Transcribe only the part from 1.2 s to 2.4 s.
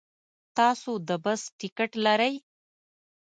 بس ټکټ لرئ؟